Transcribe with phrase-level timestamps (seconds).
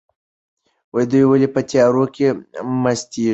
[1.11, 2.27] دوی ولې په تیارو کې
[2.81, 3.29] مستیږي؟